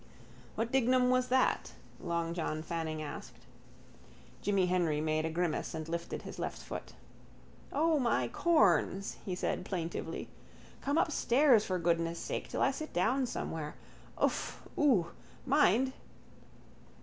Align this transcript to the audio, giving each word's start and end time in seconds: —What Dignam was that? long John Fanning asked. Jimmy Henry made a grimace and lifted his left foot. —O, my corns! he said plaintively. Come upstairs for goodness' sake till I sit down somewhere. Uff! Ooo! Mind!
—What 0.55 0.71
Dignam 0.71 1.11
was 1.11 1.27
that? 1.27 1.73
long 1.99 2.33
John 2.33 2.63
Fanning 2.63 3.03
asked. 3.03 3.45
Jimmy 4.41 4.65
Henry 4.65 4.99
made 4.99 5.25
a 5.25 5.29
grimace 5.29 5.75
and 5.75 5.87
lifted 5.87 6.23
his 6.23 6.39
left 6.39 6.57
foot. 6.57 6.93
—O, 7.71 7.99
my 7.99 8.27
corns! 8.27 9.17
he 9.23 9.35
said 9.35 9.63
plaintively. 9.63 10.27
Come 10.81 10.97
upstairs 10.97 11.65
for 11.65 11.77
goodness' 11.77 12.17
sake 12.17 12.49
till 12.49 12.63
I 12.63 12.71
sit 12.71 12.93
down 12.93 13.27
somewhere. 13.27 13.75
Uff! 14.17 14.63
Ooo! 14.75 15.11
Mind! 15.45 15.93